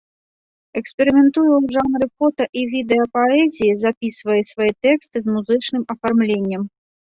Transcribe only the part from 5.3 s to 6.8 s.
музычным афармленнем.